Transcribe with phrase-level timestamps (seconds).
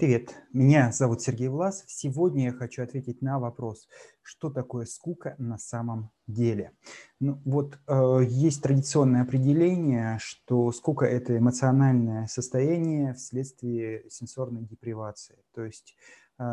[0.00, 1.90] Привет, меня зовут Сергей Власов.
[1.90, 3.86] Сегодня я хочу ответить на вопрос,
[4.22, 6.72] что такое скука на самом деле.
[7.20, 15.44] Ну, вот э, есть традиционное определение, что скука– это эмоциональное состояние вследствие сенсорной депривации.
[15.54, 15.94] То есть
[16.38, 16.44] э,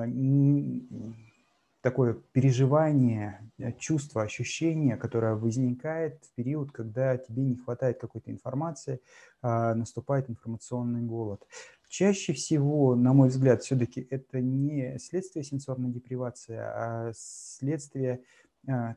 [1.82, 9.00] такое переживание, э, чувство, ощущение, которое возникает в период, когда тебе не хватает какой-то информации,
[9.42, 11.46] э, наступает информационный голод.
[11.90, 18.20] Чаще всего, на мой взгляд, все-таки это не следствие сенсорной депривации, а следствие а,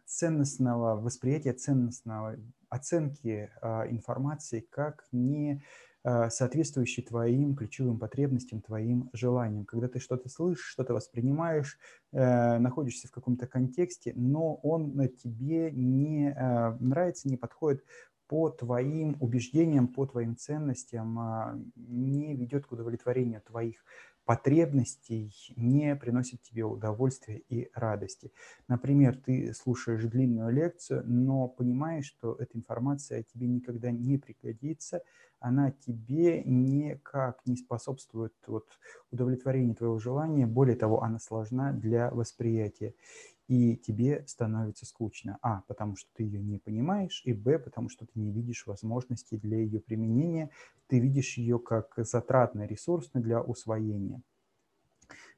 [0.07, 2.37] ценностного восприятия, ценностного
[2.71, 5.63] оценки а, информации как не
[6.03, 9.65] а, соответствующий твоим ключевым потребностям, твоим желаниям.
[9.65, 11.79] Когда ты что-то слышишь, что-то воспринимаешь,
[12.13, 16.35] э, находишься в каком-то контексте, но он тебе не
[16.81, 17.85] нравится, не подходит
[18.31, 23.85] по твоим убеждениям, по твоим ценностям, а, не ведет к удовлетворению твоих
[24.31, 28.31] потребностей, не приносит тебе удовольствия и радости.
[28.69, 35.03] Например, ты слушаешь длинную лекцию, но понимаешь, что эта информация тебе никогда не пригодится,
[35.41, 38.69] она тебе никак не способствует вот,
[39.11, 42.95] удовлетворению твоего желания, более того, она сложна для восприятия
[43.51, 45.37] и тебе становится скучно.
[45.43, 49.39] А, потому что ты ее не понимаешь, и Б, потому что ты не видишь возможностей
[49.39, 50.51] для ее применения,
[50.87, 54.23] ты видишь ее как затратный ресурс для усвоения.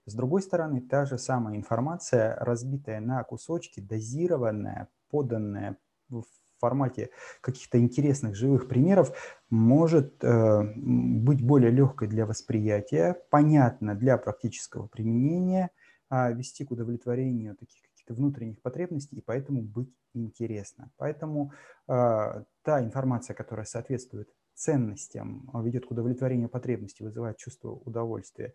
[0.04, 5.78] С другой стороны, та же самая информация, разбитая на кусочки, дозированная, поданная
[6.10, 6.24] в
[6.58, 7.08] формате
[7.40, 9.16] каких-то интересных живых примеров,
[9.48, 15.70] может э, быть более легкой для восприятия, понятна для практического применения,
[16.10, 20.90] э, вести к удовлетворению таких каких-то внутренних потребностей, и поэтому быть интересно.
[20.96, 21.52] Поэтому
[21.88, 28.54] э, та информация, которая соответствует ценностям, а, ведет к удовлетворению потребностей, вызывает чувство удовольствия,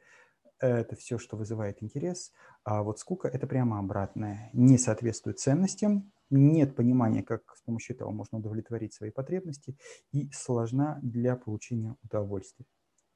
[0.59, 2.31] это все, что вызывает интерес.
[2.63, 4.49] А вот скука– это прямо обратное.
[4.53, 9.77] Не соответствует ценностям, нет понимания, как с помощью этого можно удовлетворить свои потребности,
[10.11, 12.65] и сложна для получения удовольствия.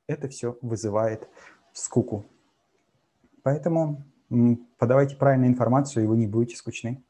[0.07, 1.27] Это все вызывает
[1.73, 2.25] скуку.
[3.43, 4.03] Поэтому
[4.77, 7.03] подавайте правильную информацию, и вы не будете скучны.